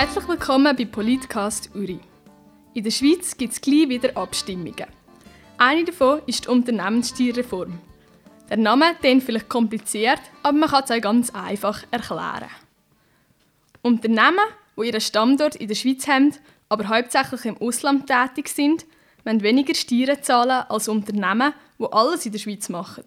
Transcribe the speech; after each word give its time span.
Herzlich 0.00 0.28
willkommen 0.28 0.74
bei 0.74 0.86
Politcast 0.86 1.72
Uri. 1.74 2.00
In 2.72 2.84
der 2.84 2.90
Schweiz 2.90 3.36
gibt 3.36 3.52
es 3.52 3.60
gleich 3.60 3.86
wieder 3.90 4.16
Abstimmungen. 4.16 4.86
Eine 5.58 5.84
davon 5.84 6.22
ist 6.24 6.46
die 6.46 6.48
Unternehmenssteuerreform. 6.48 7.78
Der 8.48 8.56
Name 8.56 8.94
klingt 8.98 9.24
vielleicht 9.24 9.50
kompliziert, 9.50 10.22
aber 10.42 10.56
man 10.56 10.70
kann 10.70 10.84
es 10.84 10.90
auch 10.90 11.02
ganz 11.02 11.28
einfach 11.34 11.84
erklären. 11.90 12.48
Unternehmen, 13.82 14.38
die 14.78 14.86
ihren 14.86 15.02
Standort 15.02 15.56
in 15.56 15.68
der 15.68 15.74
Schweiz 15.74 16.08
haben, 16.08 16.34
aber 16.70 16.88
hauptsächlich 16.88 17.44
im 17.44 17.58
Ausland 17.58 18.06
tätig 18.06 18.48
sind, 18.48 18.86
müssen 19.26 19.42
weniger 19.42 19.74
Steuern 19.74 20.22
zahlen 20.22 20.64
als 20.70 20.88
Unternehmen, 20.88 21.52
die 21.78 21.92
alles 21.92 22.24
in 22.24 22.32
der 22.32 22.38
Schweiz 22.38 22.70
machen. 22.70 23.04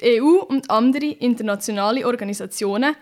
Die 0.00 0.20
EU 0.20 0.40
und 0.40 0.72
andere 0.72 1.06
internationale 1.06 2.04
Organisationen 2.04 2.96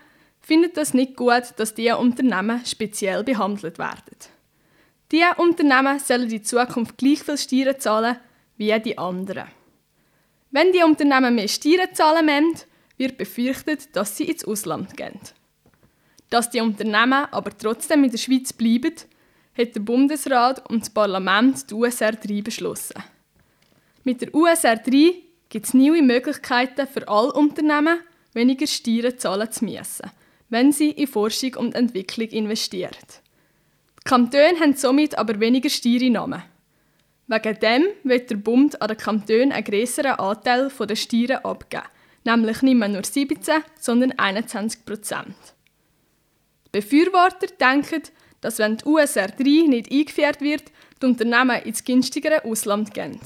finden 0.49 0.71
das 0.73 0.95
nicht 0.95 1.15
gut, 1.15 1.53
dass 1.57 1.75
diese 1.75 1.95
Unternehmen 1.97 2.65
speziell 2.65 3.23
behandelt 3.23 3.77
werden. 3.77 4.17
Diese 5.11 5.35
Unternehmen 5.37 5.99
sollen 5.99 6.27
in 6.27 6.43
Zukunft 6.43 6.97
gleich 6.97 7.21
viel 7.21 7.37
Steuern 7.37 7.79
zahlen 7.79 8.17
wie 8.57 8.79
die 8.79 8.97
anderen. 8.97 9.47
Wenn 10.49 10.71
die 10.71 10.81
Unternehmen 10.81 11.35
mehr 11.35 11.47
Steuern 11.47 11.93
zahlen 11.93 12.25
müssen, 12.25 12.65
wird 12.97 13.19
befürchtet, 13.19 13.95
dass 13.95 14.17
sie 14.17 14.23
ins 14.23 14.43
Ausland 14.43 14.97
gehen. 14.97 15.19
Dass 16.31 16.49
die 16.49 16.61
Unternehmen 16.61 17.27
aber 17.29 17.55
trotzdem 17.55 18.03
in 18.03 18.09
der 18.09 18.17
Schweiz 18.17 18.51
bleiben, 18.51 18.95
hat 19.55 19.75
der 19.75 19.81
Bundesrat 19.81 20.67
und 20.67 20.81
das 20.81 20.89
Parlament 20.89 21.69
die 21.69 21.75
USR 21.75 22.13
3 22.13 22.41
beschlossen. 22.41 23.03
Mit 24.03 24.21
der 24.21 24.33
USR 24.33 24.77
3 24.77 25.13
gibt 25.47 25.67
es 25.67 25.75
neue 25.75 26.01
Möglichkeiten 26.01 26.87
für 26.87 27.07
alle 27.07 27.33
Unternehmen, 27.33 27.99
weniger 28.33 28.65
Steuern 28.65 29.15
zahlen 29.19 29.51
zu 29.51 29.65
müssen, 29.65 30.09
wenn 30.49 30.71
sie 30.71 30.91
in 30.91 31.07
Forschung 31.07 31.55
und 31.55 31.75
Entwicklung 31.75 32.27
investieren. 32.29 32.91
Die 33.99 34.09
Kantone 34.09 34.59
haben 34.59 34.75
somit 34.75 35.17
aber 35.17 35.39
weniger 35.39 35.69
Steuereinnahmen. 35.69 36.43
Wegen 37.27 37.59
dem 37.59 37.83
wird 38.03 38.31
der 38.31 38.37
Bund 38.37 38.81
an 38.81 38.87
den 38.87 38.97
Kantonen 38.97 39.51
einen 39.51 39.63
größeren 39.63 40.13
Anteil 40.13 40.69
der 40.69 40.95
Steuern 40.95 41.43
abgeben, 41.43 41.83
nämlich 42.25 42.61
nicht 42.63 42.75
mehr 42.75 42.87
nur 42.87 43.03
17, 43.03 43.63
sondern 43.79 44.13
21 44.13 44.83
Prozent. 44.83 45.35
Die 46.65 46.79
Befürworter 46.79 47.47
denken, 47.59 48.01
dass 48.41 48.57
wenn 48.57 48.77
die 48.77 48.85
USR 48.85 49.27
3 49.27 49.67
nicht 49.67 49.91
eingeführt 49.91 50.41
wird, 50.41 50.63
die 51.01 51.05
Unternehmen 51.05 51.61
ins 51.63 51.83
günstigere 51.83 52.43
Ausland 52.45 52.93
gehen. 52.93 53.19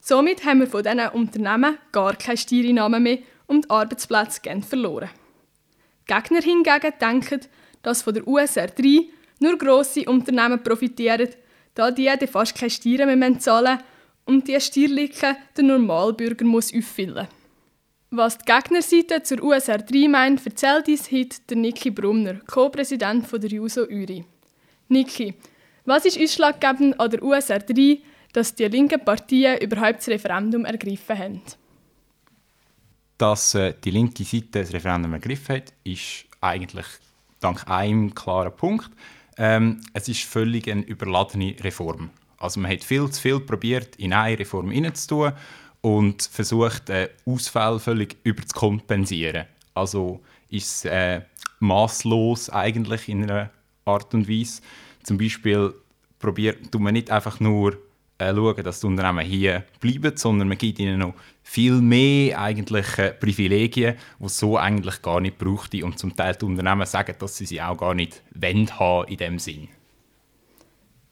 Somit 0.00 0.44
haben 0.44 0.60
wir 0.60 0.66
von 0.66 0.82
diesen 0.82 1.08
Unternehmen 1.08 1.78
gar 1.92 2.14
keine 2.16 2.36
Steuereinnahmen 2.36 3.02
mehr 3.02 3.18
und 3.46 3.70
Arbeitsplätze 3.70 4.40
gehen 4.40 4.62
verloren. 4.62 5.10
Die 6.08 6.14
Gegner 6.14 6.40
hingegen 6.40 6.92
denken, 7.00 7.40
dass 7.82 8.02
von 8.02 8.14
der 8.14 8.26
USR 8.26 8.68
3 8.68 9.06
nur 9.40 9.58
grosse 9.58 10.04
Unternehmen 10.04 10.62
profitieren, 10.62 11.28
da 11.74 11.90
die 11.90 12.08
fast 12.26 12.56
keine 12.56 12.70
Steuern 12.70 13.18
mehr 13.18 13.38
zahlen 13.38 13.78
und 14.24 14.46
die 14.46 14.60
Steuerlücke 14.60 15.36
der 15.56 15.64
Normalbürger 15.64 16.44
muss 16.44 16.74
auffüllen 16.74 17.28
Was 18.10 18.38
die 18.38 18.44
Gegnerseite 18.44 19.22
zur 19.22 19.42
USR 19.42 19.78
3 19.78 20.08
meint, 20.08 20.46
erzählt 20.46 20.88
uns 20.88 21.10
heute 21.10 21.38
der 21.48 21.56
Niki 21.56 21.90
Brumner, 21.90 22.40
Co-Präsident 22.46 23.30
der 23.32 23.50
JUSO 23.50 23.82
Uri. 23.82 24.24
Niki, 24.88 25.34
was 25.84 26.04
ist 26.04 26.20
ausschlaggebend 26.20 26.98
an 26.98 27.10
der 27.10 27.22
USR 27.22 27.60
3, 27.60 27.98
dass 28.32 28.54
die 28.54 28.64
linken 28.66 29.04
Parteien 29.04 29.60
überhaupt 29.60 29.98
das 29.98 30.08
Referendum 30.08 30.64
ergriffen 30.64 31.18
haben? 31.18 31.42
Dass 33.18 33.54
äh, 33.54 33.74
die 33.82 33.90
linke 33.90 34.24
Seite 34.24 34.60
das 34.60 34.72
Referendum 34.72 35.12
ergriffen 35.14 35.56
hat, 35.56 35.72
ist 35.84 36.26
eigentlich 36.40 36.86
dank 37.40 37.68
einem 37.68 38.14
klaren 38.14 38.54
Punkt. 38.54 38.90
Ähm, 39.38 39.80
es 39.92 40.08
ist 40.08 40.24
völlig 40.24 40.70
eine 40.70 40.82
überladene 40.82 41.56
Reform. 41.60 42.10
Also 42.38 42.60
man 42.60 42.70
hat 42.70 42.84
viel 42.84 43.10
zu 43.10 43.20
viel 43.20 43.40
probiert, 43.40 43.96
in 43.96 44.12
eine 44.12 44.38
Reform 44.38 44.70
hineinzutun 44.70 45.32
und 45.80 46.22
versucht, 46.22 46.90
äh, 46.90 47.10
Ausfälle 47.24 47.78
völlig 47.78 48.16
überzukompensieren. 48.24 49.46
Also 49.74 50.20
ist 50.48 50.84
es 50.84 50.84
äh, 50.86 51.22
maßlos 51.60 52.50
eigentlich 52.50 53.08
in 53.08 53.24
einer 53.24 53.50
Art 53.84 54.12
und 54.14 54.28
Weise. 54.28 54.62
Zum 55.02 55.18
Beispiel 55.18 55.72
probiert 56.18 56.74
man 56.74 56.94
nicht 56.94 57.10
einfach 57.10 57.40
nur 57.40 57.78
äh, 58.18 58.34
schauen, 58.34 58.64
dass 58.64 58.80
die 58.80 58.86
Unternehmen 58.86 59.24
hier 59.24 59.64
bleiben, 59.80 60.16
sondern 60.16 60.48
man 60.48 60.58
gibt 60.58 60.78
ihnen 60.78 60.98
noch 60.98 61.14
viel 61.42 61.80
mehr 61.80 62.40
eigentlich 62.40 62.98
äh, 62.98 63.12
Privilegien, 63.12 63.96
die 64.18 64.28
so 64.28 64.56
eigentlich 64.56 65.02
gar 65.02 65.20
nicht 65.20 65.38
brauchte 65.38 65.84
und 65.84 65.98
zum 65.98 66.16
Teil 66.16 66.34
die 66.34 66.44
Unternehmen 66.44 66.86
sagen, 66.86 67.14
dass 67.18 67.36
sie 67.36 67.46
sie 67.46 67.60
auch 67.60 67.76
gar 67.76 67.94
nicht 67.94 68.22
wollen 68.34 68.78
haben 68.78 69.08
in 69.08 69.16
dem 69.16 69.38
Sinn. 69.38 69.68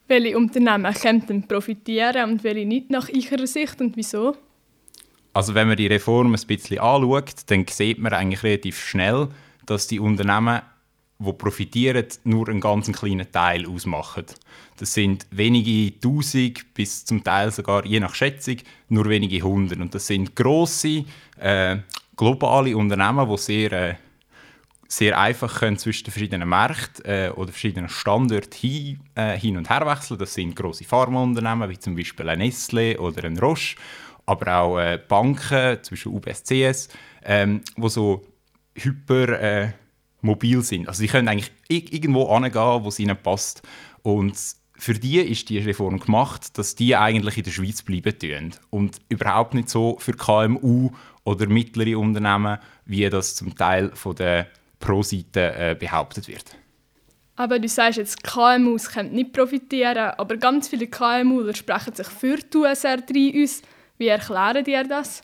Welche 0.06 0.37
Unternehmen 0.37 0.93
könnten 0.93 1.48
profitieren 1.48 2.31
und 2.31 2.44
welche 2.44 2.66
nicht 2.66 2.91
nach 2.91 3.09
Ihrer 3.09 3.47
Sicht 3.47 3.81
und 3.81 3.97
wieso? 3.97 4.37
Also 5.32 5.54
wenn 5.54 5.66
man 5.66 5.76
die 5.76 5.87
Reform 5.87 6.34
ein 6.34 6.47
bisschen 6.47 6.78
anschaut, 6.78 7.34
dann 7.47 7.66
sieht 7.69 7.98
man 7.98 8.12
eigentlich 8.12 8.43
relativ 8.43 8.78
schnell, 8.78 9.28
dass 9.66 9.87
die 9.87 9.98
Unternehmen 9.98 10.60
die 11.19 11.32
profitieren, 11.32 12.06
nur 12.25 12.48
einen 12.48 12.60
ganz 12.60 12.91
kleinen 12.91 13.30
Teil 13.30 13.66
ausmachen. 13.66 14.26
Das 14.76 14.94
sind 14.94 15.26
wenige 15.30 15.98
Tausend 16.00 16.75
bis 16.75 17.04
zum 17.04 17.22
Teil 17.22 17.52
sogar, 17.52 17.84
je 17.86 18.00
nach 18.00 18.14
Schätzung, 18.14 18.56
nur 18.88 19.08
wenige 19.08 19.42
Hundert. 19.42 19.78
Und 19.78 19.94
das 19.94 20.06
sind 20.08 20.34
grosse, 20.34 21.04
äh, 21.38 21.76
globale 22.16 22.76
Unternehmen, 22.76 23.28
die 23.28 23.38
sehr, 23.38 23.72
äh, 23.72 23.94
sehr 24.88 25.19
einfach 25.19 25.60
können 25.60 25.78
zwischen 25.78 26.04
den 26.04 26.12
verschiedenen 26.12 26.48
Märkten 26.48 27.04
äh, 27.04 27.31
oder 27.34 27.52
verschiedenen 27.52 27.88
Standorten 27.88 28.52
hin, 28.52 29.00
äh, 29.14 29.38
hin 29.38 29.56
und 29.56 29.70
her 29.70 29.86
wechseln. 29.86 30.19
Das 30.19 30.34
sind 30.34 30.56
grosse 30.56 30.84
Pharmaunternehmen, 30.84 31.70
wie 31.70 31.78
zum 31.78 31.94
Beispiel 31.96 32.28
ein 32.28 32.38
Nestle 32.38 32.98
oder 32.98 33.25
ein 33.25 33.38
Roche, 33.38 33.76
aber 34.26 34.58
auch 34.58 34.78
äh, 34.78 34.98
Banken, 35.08 35.82
zwischen 35.82 36.12
UBS, 36.12 36.42
CS, 36.44 36.88
ähm, 37.25 37.62
wo 37.76 37.88
so 37.88 38.25
hyper 38.75 39.41
äh, 39.41 39.72
mobil 40.25 40.62
sind. 40.62 40.89
Also 40.89 41.01
sie 41.01 41.09
können 41.09 41.29
eigentlich 41.29 41.53
irgendwo 41.69 42.27
angehen, 42.27 42.85
wo 42.85 42.89
es 42.89 42.99
ihnen 42.99 43.17
passt. 43.17 43.62
Und 44.03 44.35
für 44.77 44.95
die 44.95 45.19
ist 45.19 45.49
die 45.51 45.59
Reform 45.59 46.01
gemacht, 46.01 46.59
dass 46.59 46.75
die 46.75 46.97
eigentlich 46.97 47.39
in 47.39 47.45
der 47.45 47.53
Schweiz 47.53 47.83
bleiben 47.83 48.19
tun 48.19 48.55
und 48.71 48.99
überhaupt 49.09 49.55
nicht 49.55 49.69
so 49.69 49.97
für 50.01 50.15
KMU 50.15 50.91
oder 51.25 51.47
mittlere 51.47 51.99
Unternehmen, 51.99 52.59
wie 52.85 53.09
das 53.09 53.37
zum 53.37 53.55
Teil 53.55 53.93
von 53.95 54.17
der 54.17 54.49
Pro-Seite 54.81 55.55
äh, 55.55 55.77
behauptet 55.79 56.29
wird. 56.29 56.56
Aber 57.37 57.59
du 57.59 57.69
sagst 57.69 57.99
jetzt, 57.99 58.23
KMUs 58.23 58.91
können 58.91 59.12
nicht 59.12 59.33
profitieren, 59.33 60.12
aber 60.17 60.37
ganz 60.37 60.69
viele 60.69 60.87
KMU 60.87 61.53
sprechen 61.53 61.95
sich 61.95 62.06
für 62.06 62.37
die 62.37 62.56
USR 62.56 62.99
3 62.99 63.43
aus. 63.43 63.62
Wie 63.99 64.09
erklären 64.09 64.65
dir 64.65 64.85
das? 64.85 65.23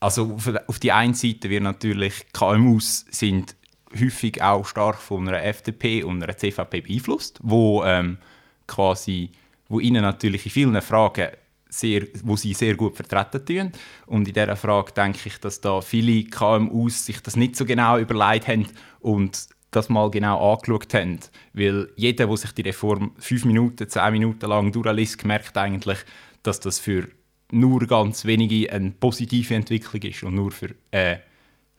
Also 0.00 0.38
auf 0.66 0.78
die 0.78 0.92
einen 0.92 1.14
Seite 1.14 1.50
wird 1.50 1.62
natürlich 1.62 2.26
KMUs 2.32 3.06
sind 3.10 3.56
häufig 3.98 4.42
auch 4.42 4.66
stark 4.66 4.96
von 4.96 5.26
einer 5.26 5.42
FDP 5.42 6.04
und 6.04 6.22
einer 6.22 6.36
CVP 6.36 6.82
beeinflusst, 6.82 7.38
wo 7.42 7.82
ähm, 7.84 8.18
quasi, 8.66 9.30
wo 9.68 9.80
ihnen 9.80 10.02
natürlich 10.02 10.44
in 10.46 10.52
vielen 10.52 10.82
Fragen 10.82 11.28
sehr, 11.68 12.06
wo 12.22 12.36
sie 12.36 12.54
sehr 12.54 12.76
gut 12.76 12.96
vertreten 12.96 13.44
tun. 13.44 13.72
Und 14.06 14.28
in 14.28 14.34
dieser 14.34 14.56
Frage 14.56 14.92
denke 14.92 15.20
ich, 15.24 15.38
dass 15.38 15.60
da 15.60 15.80
viele 15.80 16.24
KMUs 16.24 17.06
sich 17.06 17.20
das 17.22 17.36
nicht 17.36 17.56
so 17.56 17.64
genau 17.64 17.98
überlegt 17.98 18.48
haben 18.48 18.66
und 19.00 19.48
das 19.70 19.88
mal 19.88 20.10
genau 20.10 20.54
angeschaut 20.54 20.94
haben. 20.94 21.18
Weil 21.52 21.90
jeder, 21.96 22.26
der 22.26 22.36
sich 22.36 22.52
die 22.52 22.62
Reform 22.62 23.12
fünf 23.18 23.44
Minuten, 23.44 23.88
zehn 23.88 24.12
Minuten 24.12 24.46
lang 24.46 24.72
durchliest, 24.72 25.24
merkt 25.24 25.56
eigentlich, 25.58 25.98
dass 26.42 26.60
das 26.60 26.78
für 26.78 27.08
nur 27.50 27.86
ganz 27.86 28.24
wenige 28.24 28.70
eine 28.72 28.90
positive 28.90 29.54
Entwicklung 29.54 30.02
ist 30.02 30.22
und 30.22 30.34
nur 30.34 30.50
für, 30.50 30.74
äh, 30.90 31.16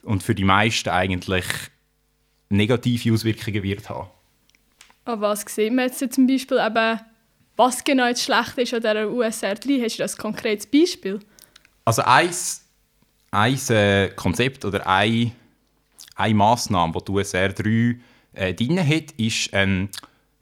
und 0.04 0.24
für 0.24 0.36
die 0.36 0.44
meisten 0.44 0.89
eigentlich 0.89 1.45
negative 2.50 3.13
Auswirkungen 3.13 3.63
wird 3.63 3.89
haben. 3.89 4.10
Aber 5.06 5.30
was 5.30 5.42
sehen 5.42 5.75
wir 5.75 5.83
jetzt 5.86 6.13
zum 6.13 6.27
Beispiel 6.27 6.57
eben, 6.57 7.00
was 7.56 7.83
genau 7.83 8.07
jetzt 8.07 8.24
schlecht 8.24 8.57
ist 8.57 8.74
an 8.74 8.81
dieser 8.81 9.10
USR 9.10 9.56
3? 9.56 9.81
Hast 9.83 9.98
du 9.98 10.04
das 10.04 10.16
ein 10.16 10.21
konkretes 10.21 10.68
Beispiel? 10.68 11.19
Also 11.86 12.04
ein, 12.04 12.30
ein 13.31 13.60
äh, 13.69 14.10
Konzept 14.16 14.66
oder 14.66 14.86
ein, 14.88 15.31
eine 16.16 16.33
Massnahme, 16.36 16.94
die 16.94 17.06
die 17.06 17.12
USR 17.12 17.50
3 17.50 18.00
äh, 18.33 18.54
drin 18.54 18.80
hat, 18.80 19.12
ist 19.18 19.54
eine 19.54 19.89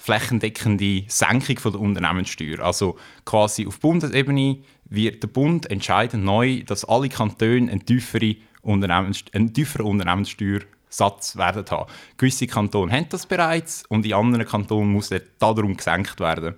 flächendeckende 0.07 1.03
Senkung 1.09 1.59
von 1.59 1.73
der 1.73 1.81
Unternehmenssteuer. 1.81 2.61
Also 2.61 2.95
quasi 3.25 3.67
auf 3.67 3.81
Bundesebene 3.81 4.59
wird 4.85 5.21
der 5.21 5.27
Bund 5.27 5.69
entscheiden 5.69 6.23
neu, 6.23 6.63
dass 6.63 6.85
alle 6.85 7.09
Kantone 7.09 7.69
einen 7.69 7.85
tieferen, 7.85 8.37
Unternehmens 8.61 9.25
Unternehmenssteuersatz 9.33 11.35
werden 11.35 11.65
haben. 11.69 11.91
Gewisse 12.15 12.47
Kantone 12.47 12.93
haben 12.93 13.09
das 13.09 13.25
bereits 13.25 13.83
und 13.89 14.05
in 14.05 14.13
anderen 14.13 14.45
Kantonen 14.45 14.93
muss 14.93 15.11
er 15.11 15.23
darum 15.39 15.75
gesenkt 15.75 16.21
werden. 16.21 16.55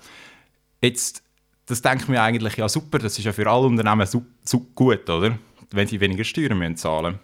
Jetzt, 0.80 1.24
das 1.66 1.82
denkt 1.82 2.08
mir 2.08 2.22
eigentlich 2.22 2.56
ja 2.56 2.70
super, 2.70 3.00
das 3.00 3.18
ist 3.18 3.26
ja 3.26 3.34
für 3.34 3.50
alle 3.50 3.66
Unternehmen 3.66 4.06
so, 4.06 4.24
so 4.44 4.60
gut, 4.76 5.10
oder? 5.10 5.40
Wenn 5.72 5.88
sie 5.88 6.00
weniger 6.00 6.24
Steuern 6.24 6.60
müssen 6.60 6.78
zahlen 6.78 7.18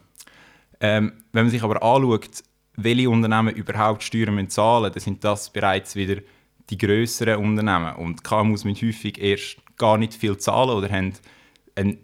ähm, 0.80 1.14
Wenn 1.34 1.46
man 1.46 1.52
sich 1.52 1.62
aber 1.62 1.84
anschaut, 1.84 2.44
welche 2.78 3.10
Unternehmen 3.10 3.56
überhaupt 3.56 4.04
Steuern 4.04 4.50
zahlen 4.50 4.84
müssen, 4.84 4.94
dann 4.94 5.02
sind 5.02 5.24
das 5.24 5.52
bereits 5.52 5.96
wieder 5.96 6.22
die 6.70 6.78
grösseren 6.78 7.44
Unternehmen. 7.44 7.96
Und 7.96 8.24
KMUs 8.24 8.64
müssen 8.64 8.88
häufig 8.88 9.20
erst 9.22 9.58
gar 9.78 9.98
nicht 9.98 10.14
viel 10.14 10.38
zahlen 10.38 10.72
oder 10.72 10.90
haben 10.90 11.14
einen 11.76 11.98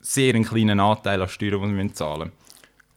sehr 0.00 0.32
kleinen 0.42 0.80
Anteil 0.80 1.20
an 1.20 1.28
Steuern, 1.28 1.76
die 1.76 1.88
sie 1.88 1.94
zahlen 1.94 2.18
müssen. 2.18 2.32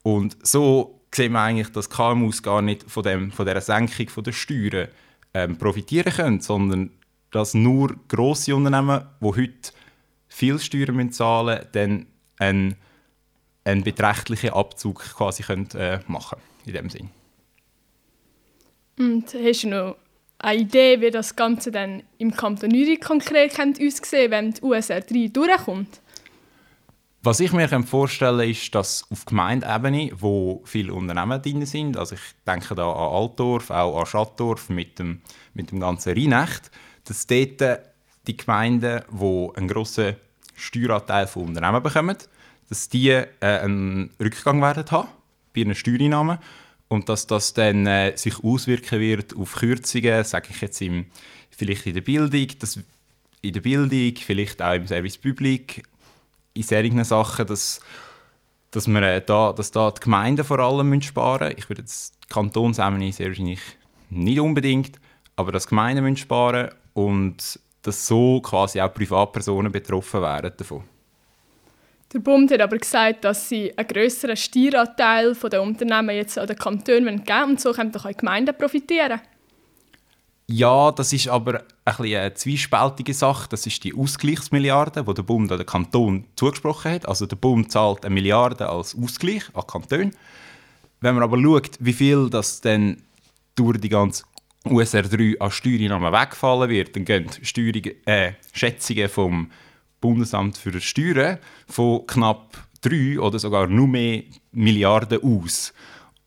Und 0.04 0.46
so 0.46 1.02
sehen 1.14 1.34
wir 1.34 1.42
eigentlich, 1.42 1.72
dass 1.72 1.90
KMUs 1.90 2.42
gar 2.44 2.62
nicht 2.62 2.90
von, 2.90 3.04
dem, 3.04 3.32
von 3.32 3.46
dieser 3.46 3.62
Senkung 3.62 4.24
der 4.24 4.32
Steuern 4.32 4.88
ähm, 5.34 5.58
profitieren 5.58 6.14
können, 6.14 6.42
sondern 6.42 6.92
dass 7.32 7.54
nur 7.54 7.96
grosse 8.08 8.56
Unternehmen, 8.56 9.06
die 9.22 9.26
heute 9.26 9.72
viel 10.28 10.60
Steuern 10.60 10.96
müssen 10.96 11.12
zahlen 11.12 11.58
müssen, 11.58 11.70
dann 11.74 12.06
einen, 12.38 12.76
einen 13.64 13.84
beträchtlichen 13.84 14.52
Abzug 14.52 15.00
quasi 15.16 15.44
können, 15.44 15.70
äh, 15.76 16.00
machen 16.08 16.40
in 16.66 16.74
dem 16.74 16.90
Sinn. 16.90 17.10
Und 18.98 19.34
hast 19.34 19.64
du 19.64 19.70
noch 19.70 19.96
eine 20.40 20.62
Idee, 20.62 21.02
wie 21.02 21.10
das 21.10 21.36
Ganze 21.36 21.72
dann 21.72 22.04
im 22.18 22.32
Kanton 22.36 22.72
Uri 22.72 22.98
konkret 22.98 23.58
aussehen 23.60 24.32
wenn 24.32 24.52
die 24.52 24.62
USR 24.62 25.02
3 25.02 25.30
durchkommt? 25.32 26.02
Was 27.26 27.40
ich 27.40 27.54
mir 27.54 27.70
vorstellen 27.84 28.40
kann, 28.40 28.50
ist, 28.50 28.76
dass 28.76 29.10
auf 29.10 29.24
Gemeindeebene, 29.24 30.12
wo 30.20 30.62
viele 30.66 30.94
Unternehmen 30.94 31.42
drin 31.42 31.66
sind, 31.66 31.96
also 31.96 32.16
ich 32.16 32.22
denke 32.46 32.76
da 32.76 32.92
an 32.92 33.14
Altdorf, 33.16 33.70
auch 33.70 33.98
an 33.98 34.06
Schattdorf 34.06 34.70
mit 34.70 35.00
dem, 35.00 35.22
mit 35.54 35.72
dem 35.72 35.80
ganzen 35.80 36.14
Rheinecht, 36.14 36.70
dass 37.06 37.26
dort 37.26 37.80
die 38.28 38.36
Gemeinden, 38.36 39.04
die 39.10 39.50
einen 39.56 39.68
grossen 39.70 40.18
Steueranteil 40.54 41.28
von 41.28 41.48
Unternehmen 41.48 41.82
bekommen, 41.82 42.18
dass 42.70 42.90
die 42.90 43.10
äh, 43.10 43.26
einen 43.40 44.12
Rückgang 44.20 44.62
werden 44.62 44.86
haben 44.90 45.10
bei 45.54 45.62
ihren 45.62 45.76
Steuereinnahmen 45.76 46.40
und 46.88 47.10
dass 47.10 47.28
das 47.28 47.54
dann 47.54 47.88
äh, 47.88 48.16
sich 48.16 48.44
auswirken 48.44 49.00
wird 49.00 49.36
auf 49.36 49.56
Kürzungen, 49.56 50.24
sage 50.24 50.50
ich 50.52 50.62
jetzt 50.62 50.82
im, 50.82 51.06
vielleicht 51.50 51.86
in 51.86 51.94
der 51.96 52.02
Bildung, 52.02 52.48
das, 52.60 52.80
in 53.42 53.54
der 53.54 53.62
Bildung, 53.62 54.16
vielleicht 54.16 54.62
auch 54.62 54.74
im 54.74 54.88
Service 54.88 55.18
Public, 55.18 55.84
in 56.54 56.64
solchen 56.64 57.04
Sachen, 57.04 57.48
dass, 57.48 57.80
dass, 58.72 58.88
wir, 58.88 59.02
äh, 59.02 59.22
da, 59.26 59.54
dass 59.54 59.72
da 59.72 59.92
die 59.92 60.02
Gemeinden 60.02 60.46
vor 60.46 60.60
allem 60.60 60.90
müssen 60.90 61.02
sparen 61.02 61.48
müssen. 61.48 61.58
Ich 61.58 61.70
würde 61.70 61.82
jetzt 61.82 62.16
die 62.24 62.34
Kantonsebene 62.34 63.12
sehr 63.12 63.28
wahrscheinlich 63.28 63.62
nicht 64.10 64.40
unbedingt, 64.40 65.00
aber 65.36 65.52
dass 65.52 65.68
Gemeinden 65.68 66.04
müssen 66.04 66.18
sparen 66.18 66.70
und 66.94 67.60
dass 67.82 68.08
so 68.08 68.40
quasi 68.42 68.80
auch 68.80 68.94
Privatpersonen 68.94 69.72
betroffen 69.72 70.22
wären 70.22 70.54
davon. 70.56 70.84
Der 72.14 72.20
Bund 72.20 72.52
hat 72.52 72.62
aber 72.62 72.78
gesagt, 72.78 73.24
dass 73.24 73.50
sie 73.50 73.76
einen 73.76 73.88
grösseren 73.88 74.38
Steueranteil 74.38 75.34
der 75.34 75.62
Unternehmen 75.64 76.16
jetzt 76.16 76.38
an 76.38 76.46
den 76.46 76.56
Kantonen 76.56 77.24
geben 77.24 77.52
und 77.52 77.62
so 77.62 77.72
können 77.72 77.96
auch 77.96 78.06
die 78.06 78.14
Gemeinden 78.14 78.56
profitieren. 78.56 79.20
Ja, 80.48 80.92
das 80.92 81.12
ist 81.14 81.28
aber 81.30 81.64
ein 81.86 81.96
eine 81.96 82.34
zwiespältige 82.34 83.14
Sache. 83.14 83.50
Das 83.50 83.66
ist 83.66 83.84
die 83.84 83.96
Ausgleichsmilliarde, 83.96 85.04
die 85.04 85.14
der 85.14 85.24
Bund 85.24 85.52
an 85.52 85.58
den 85.58 85.66
Kanton 85.66 86.26
zugesprochen 86.36 86.92
hat. 86.92 87.08
Also 87.08 87.26
der 87.26 87.38
Bund 87.38 87.72
zahlt 87.72 88.06
eine 88.06 88.14
Milliarde 88.14 88.70
als 88.70 88.96
Ausgleich 88.96 89.44
an 89.54 89.66
Kanton. 89.66 90.12
Wenn 91.02 91.16
man 91.16 91.24
aber 91.24 91.42
schaut, 91.42 91.78
wie 91.80 91.94
viel 91.94 92.30
das 92.30 92.62
dann 92.62 93.02
durch 93.56 93.80
die 93.80 93.90
ganze 93.90 94.24
USR 94.66 95.04
3 95.04 95.40
an 95.40 95.52
Steuereinnahmen 95.52 96.14
wegfallen 96.14 96.70
wird, 96.70 96.96
dann 96.96 97.06
gehen 97.06 97.30
Steuerungen, 97.42 98.06
äh, 98.06 98.34
Schätzungen 98.54 99.10
vom 99.10 99.52
Bundesamt 100.04 100.58
für 100.58 100.82
Steuern 100.82 101.38
von 101.66 102.06
knapp 102.06 102.68
drei 102.82 103.18
oder 103.18 103.40
sogar 103.40 103.68
nur 103.68 103.88
mehr 103.88 104.24
Milliarden 104.52 105.24
aus. 105.24 105.74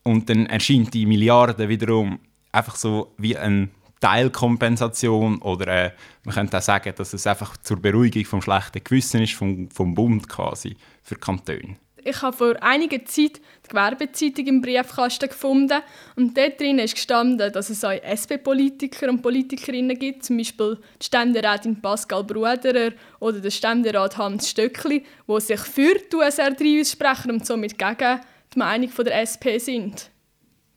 Und 0.01 0.29
dann 0.29 0.47
erscheint 0.47 0.95
die 0.95 1.05
Milliarde 1.05 1.69
wiederum 1.69 2.17
einfach 2.51 2.75
so 2.75 3.13
wie 3.19 3.37
ein 3.37 3.69
Teilkompensation 3.99 5.37
oder 5.43 5.67
äh, 5.67 5.91
man 6.23 6.33
könnte 6.33 6.57
auch 6.57 6.61
sagen, 6.63 6.91
dass 6.95 7.13
es 7.13 7.27
einfach 7.27 7.55
zur 7.57 7.79
Beruhigung 7.79 8.25
vom 8.25 8.41
schlechten 8.41 8.83
Gewissen 8.83 9.21
ist 9.21 9.33
vom, 9.33 9.69
vom 9.69 9.93
Bund 9.93 10.27
quasi 10.27 10.75
für 11.03 11.15
Kantone. 11.15 11.77
Ich 12.07 12.21
habe 12.21 12.35
vor 12.35 12.55
einiger 12.63 13.03
Zeit 13.03 13.41
die 13.65 13.69
Gewerbezeitung 13.69 14.47
im 14.47 14.61
Briefkasten 14.61 15.27
gefunden 15.27 15.81
und 16.15 16.37
dort 16.37 16.57
drin 16.57 16.79
ist 16.79 16.95
gestanden, 16.95 17.51
dass 17.51 17.69
es 17.69 17.83
auch 17.83 17.91
SP-Politiker 17.91 19.09
und 19.09 19.21
Politikerinnen 19.21 19.99
gibt, 19.99 20.23
zum 20.23 20.37
Beispiel 20.37 20.77
die 21.01 21.05
Ständerätin 21.05 21.81
Pascal 21.81 22.23
Bruderer 22.23 22.93
oder 23.19 23.41
der 23.41 23.49
Ständerat 23.49 24.17
Hans 24.17 24.49
Stöckli, 24.49 25.03
die 25.27 25.41
sich 25.41 25.59
für 25.59 25.95
die 25.95 26.15
USR 26.15 26.51
3 26.51 26.79
aussprechen 26.79 27.31
und 27.31 27.45
somit 27.45 27.77
gegen 27.77 28.21
die 28.53 28.59
Meinung 28.59 28.89
der 28.97 29.21
SP 29.27 29.59
sind. 29.59 30.09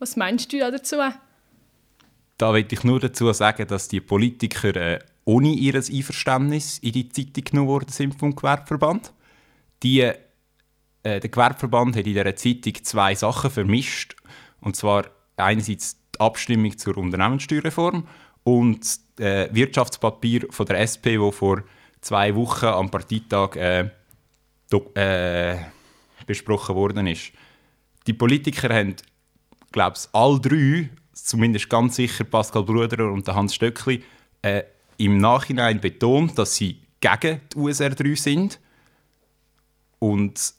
Was 0.00 0.16
meinst 0.16 0.52
du 0.52 0.58
dazu? 0.58 0.96
Da 2.38 2.52
will 2.52 2.66
ich 2.68 2.82
nur 2.82 2.98
dazu 2.98 3.32
sagen, 3.32 3.68
dass 3.68 3.86
die 3.86 4.00
Politiker 4.00 4.74
äh, 4.74 4.98
ohne 5.24 5.50
ihr 5.50 5.76
Einverständnis 5.76 6.78
in 6.78 6.90
die 6.90 7.08
Zeitung 7.08 7.44
genommen 7.44 7.68
worden 7.68 7.90
sind 7.90 8.18
vom 8.18 8.34
Gewerbeverband. 8.34 9.12
Die, 9.84 10.10
äh, 11.02 11.20
der 11.20 11.30
Gewerbeverband 11.30 11.96
hat 11.96 12.06
in 12.06 12.14
dieser 12.14 12.36
Zeitung 12.36 12.74
zwei 12.82 13.14
Sachen 13.14 13.50
vermischt. 13.50 14.16
Und 14.60 14.76
zwar 14.76 15.06
einerseits 15.36 15.96
die 16.14 16.20
Abstimmung 16.20 16.76
zur 16.76 16.96
Unternehmenssteuerreform 16.98 18.06
und 18.44 18.80
äh, 19.18 19.48
Wirtschaftspapier 19.52 20.46
von 20.50 20.66
der 20.66 20.80
SP, 20.84 21.18
wo 21.18 21.30
vor 21.30 21.62
zwei 22.00 22.34
Wochen 22.34 22.66
am 22.66 22.90
Parteitag 22.90 23.56
äh, 23.56 23.90
äh, 24.94 25.56
besprochen 26.26 26.74
worden 26.74 27.06
ist. 27.06 27.32
Die 28.06 28.12
Politiker 28.12 28.74
haben, 28.74 28.96
glaube 29.72 29.96
ich, 29.98 30.08
all 30.12 30.40
drei 30.40 30.90
zumindest 31.24 31.68
ganz 31.68 31.96
sicher 31.96 32.24
Pascal 32.24 32.62
Bruder 32.62 33.10
und 33.10 33.28
Hans 33.28 33.54
Stöckli, 33.54 34.02
äh, 34.42 34.62
im 34.96 35.18
Nachhinein 35.18 35.80
betont, 35.80 36.38
dass 36.38 36.56
sie 36.56 36.80
gegen 37.00 37.40
die 37.52 37.56
USR 37.56 37.90
3 37.90 38.14
sind 38.14 38.60
und 39.98 40.54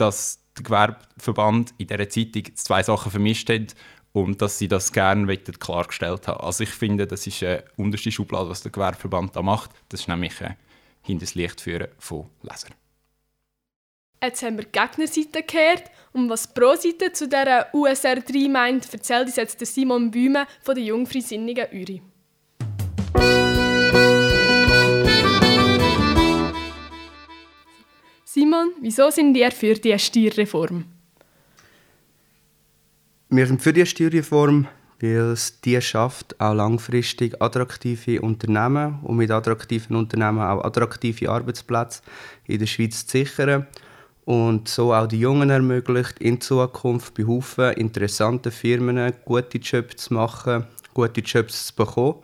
dass 0.00 0.40
der 0.56 0.64
Gewerbeverband 0.64 1.74
in 1.78 1.86
dieser 1.86 2.08
Zeitung 2.08 2.56
zwei 2.56 2.82
Sachen 2.82 3.10
vermischt 3.10 3.48
hat 3.48 3.74
und 4.12 4.42
dass 4.42 4.58
sie 4.58 4.68
das 4.68 4.92
gerne 4.92 5.36
klargestellt 5.36 6.26
haben. 6.28 6.40
Also 6.40 6.64
ich 6.64 6.70
finde, 6.70 7.06
das 7.06 7.26
ist 7.26 7.42
eine 7.42 7.64
unterste 7.76 8.10
Schublade, 8.10 8.48
was 8.48 8.62
der 8.62 8.72
Gewerbeverband 8.72 9.36
da 9.36 9.42
macht. 9.42 9.70
Das 9.88 10.00
ist 10.00 10.08
nämlich 10.08 10.40
ein 10.42 10.56
hinters 11.02 11.34
Licht 11.34 11.60
führen 11.60 11.88
von 11.98 12.28
Lesern. 12.42 12.74
Jetzt 14.22 14.42
haben 14.42 14.58
wir 14.58 14.64
die 14.64 14.78
Gegnerseite 14.78 15.42
gehört. 15.42 15.84
Und 16.12 16.28
was 16.28 16.52
die 16.52 16.60
Pro-Seite 16.60 17.12
zu 17.12 17.28
dieser 17.28 17.74
USR 17.74 18.16
3 18.16 18.48
meint, 18.48 18.92
erzählt 18.92 19.26
uns 19.26 19.36
jetzt 19.36 19.64
Simon 19.64 20.10
Bühme 20.10 20.46
von 20.60 20.74
der 20.74 20.84
Jungfreisinnigen 20.84 21.66
Uri. 21.72 22.02
Simon, 28.32 28.74
wieso 28.80 29.10
sind 29.10 29.36
ihr 29.36 29.50
für 29.50 29.74
die 29.74 29.98
Steuerreform? 29.98 30.84
Wir 33.28 33.46
sind 33.48 33.60
für 33.60 33.72
die 33.72 33.84
Steuerreform, 33.84 34.68
weil 35.00 35.32
es 35.32 35.60
die 35.62 35.82
schafft, 35.82 36.40
auch 36.40 36.54
langfristig 36.54 37.42
attraktive 37.42 38.20
Unternehmen 38.20 39.00
und 39.02 39.16
mit 39.16 39.32
attraktiven 39.32 39.96
Unternehmen 39.96 40.38
auch 40.38 40.62
attraktive 40.62 41.28
Arbeitsplätze 41.28 42.02
in 42.46 42.60
der 42.60 42.66
Schweiz 42.66 43.04
zu 43.04 43.18
sichern 43.18 43.66
und 44.26 44.68
so 44.68 44.94
auch 44.94 45.08
die 45.08 45.18
Jungen 45.18 45.50
ermöglicht, 45.50 46.20
in 46.20 46.40
Zukunft 46.40 47.14
bei 47.14 47.26
Haufen 47.26 47.72
interessanten 47.72 48.52
Firmen 48.52 49.12
gute 49.24 49.58
Jobs 49.58 50.04
zu 50.04 50.14
machen, 50.14 50.66
gute 50.94 51.20
Jobs 51.22 51.66
zu 51.66 51.74
bekommen. 51.74 52.20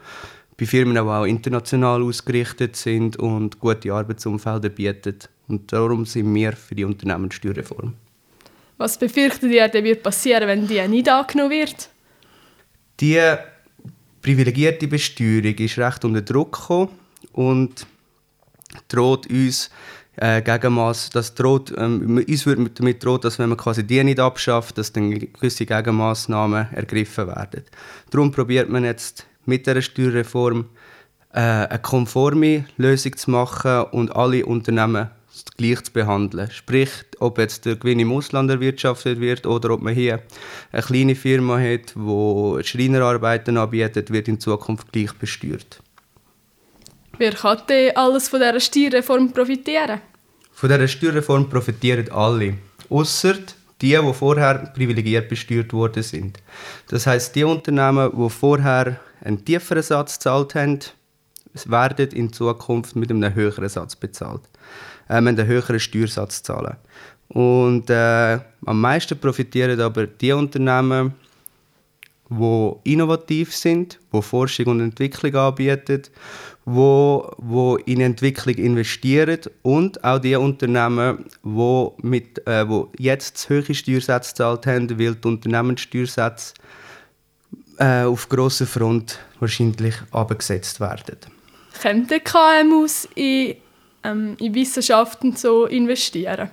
Bei 0.59 0.65
Firmen, 0.65 0.95
die 0.95 1.01
auch 1.01 1.25
international 1.25 2.03
ausgerichtet 2.03 2.77
sind 2.77 3.17
und 3.19 3.61
gute 3.61 3.93
Arbeitsumfelder 3.93 4.71
bieten. 4.71 5.19
Und 5.49 5.73
darum 5.73 6.07
sind 6.07 6.35
wir 6.35 6.53
für 6.53 6.75
die 6.75 6.85
Unternehmenssteuerreform. 6.85 7.95
Was 8.79 8.99
befürchtet 8.99 9.51
ihr, 9.53 9.69
denn 9.69 9.85
wird 9.85 10.03
passieren, 10.03 10.49
wenn 10.49 10.67
die 10.67 10.87
nicht 10.89 11.09
angenommen 11.09 11.51
wird? 11.51 11.91
Die 13.01 13.21
privilegierte 14.23 14.89
Besteuerung 14.89 15.55
ist 15.55 15.79
recht 15.79 16.05
unter 16.05 16.23
Druck 16.23 16.53
gekommen 16.59 16.91
und 17.33 17.87
droht 18.89 19.27
uns 19.29 19.71
äh, 20.17 20.43
Gegenmaß, 20.43 21.11
das 21.11 21.35
droht, 21.35 21.73
ähm, 21.77 22.25
uns 22.27 22.47
wird 22.47 22.79
damit 22.79 23.05
droht, 23.05 23.25
dass 23.25 23.39
wenn 23.39 23.51
man 23.51 23.59
quasi 23.59 23.85
die 23.85 24.03
nicht 24.03 24.19
abschafft, 24.19 24.79
dass 24.79 24.93
dann 24.93 25.11
gewisse 25.11 25.67
Gegenmaßnahmen 25.67 26.69
ergriffen 26.73 27.27
werden. 27.27 27.65
Darum 28.11 28.33
probiert 28.33 28.71
man 28.71 28.85
jetzt 28.85 29.27
mit 29.47 29.67
der 29.67 29.81
Steuerreform 29.83 30.67
äh, 31.33 31.41
eine 31.41 31.79
konforme 31.81 32.65
Lösung 32.77 33.17
zu 33.17 33.31
machen 33.31 33.85
und 33.93 34.15
alle 34.15 34.45
Unternehmen 34.47 35.11
gleich 35.57 35.83
zu 35.85 35.93
behandeln. 35.93 36.51
Sprich, 36.51 36.91
ob 37.19 37.39
jetzt 37.39 37.67
der 37.67 37.77
Gewinn 37.77 38.01
im 38.01 38.13
Ausland 38.13 38.51
erwirtschaftet 38.51 39.21
wird 39.21 39.47
oder 39.47 39.71
ob 39.71 39.83
man 39.83 39.95
hier 39.95 40.23
eine 40.73 40.83
kleine 40.83 41.15
Firma 41.15 41.59
hat, 41.59 41.95
die 41.95 42.65
Schreinerarbeiten 42.65 43.57
anbietet, 43.57 44.11
wird 44.11 44.29
in 44.29 44.41
Zukunft 44.41 44.93
gleich 44.93 45.13
besteuert. 45.15 45.81
Wer 47.19 47.33
kann 47.33 47.63
denn 47.69 47.97
alles 47.97 48.29
von 48.29 48.41
dieser 48.41 48.61
Steuerreform 48.61 49.33
profitieren? 49.33 50.01
Von 50.53 50.69
dieser 50.69 50.89
Steuerreform 50.89 51.49
profitieren 51.49 52.11
alle. 52.11 52.55
Ausser 52.89 53.35
die, 53.83 53.89
die 53.91 54.15
vorher 54.15 54.73
privilegiert 54.75 55.29
besteuert 55.29 55.73
worden 55.73 56.03
sind. 56.03 56.39
Das 56.89 57.07
heißt, 57.07 57.35
die 57.35 57.45
Unternehmen, 57.45 58.11
die 58.17 58.31
vorher 58.31 59.01
einen 59.27 59.45
tieferen 59.45 59.83
Satz 59.83 60.19
gezahlt 60.19 60.55
haben, 60.55 60.79
werden 61.67 62.11
in 62.11 62.33
Zukunft 62.33 62.97
mit 62.97 63.11
einem 63.11 63.35
höheren 63.35 63.69
Satz 63.69 63.97
bezahlt. 63.97 64.43
Äh, 65.09 65.15
einen 65.15 65.47
höheren 65.47 65.81
Steuersatz 65.81 66.43
zahlen. 66.43 66.77
Und 67.29 67.91
äh, 67.91 68.39
am 68.65 68.81
meisten 68.81 69.19
profitieren 69.19 69.81
aber 69.81 70.07
die 70.07 70.33
Unternehmen, 70.33 71.15
die 72.29 72.73
innovativ 72.85 73.55
sind, 73.55 73.99
die 74.13 74.23
Forschung 74.23 74.67
und 74.67 74.81
Entwicklung 74.81 75.35
anbieten, 75.35 76.03
wo, 76.65 77.31
wo 77.39 77.77
in 77.77 78.01
Entwicklung 78.01 78.57
investieren 78.57 79.41
und 79.63 80.03
auch 80.03 80.19
die 80.19 80.35
Unternehmen, 80.35 81.25
wo 81.43 81.97
mit, 82.03 82.47
äh, 82.47 82.69
wo 82.69 82.91
jetzt 82.99 83.49
hohe 83.49 83.75
Steuersätze 83.75 84.31
gezahlt 84.31 84.67
haben, 84.67 84.91
weil 84.99 85.15
die 85.15 85.29
Unternehmenssteuersätze 85.29 86.55
äh, 87.79 88.03
auf 88.03 88.29
grosser 88.29 88.67
Front 88.67 89.19
wahrscheinlich 89.41 89.95
abgesetzt 90.11 90.81
werden. 90.81 91.19
Können 91.81 92.07
die 92.07 92.21
KMUs 92.21 93.09
in, 93.15 93.57
ähm, 94.03 94.37
in 94.39 94.55
Wissenschaften 94.55 95.37
so 95.37 95.67
investieren? 95.67 96.51